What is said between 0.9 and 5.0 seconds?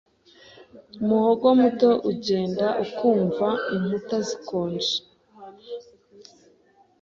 umuhogo muto ugenda ukumva inkuta zikonje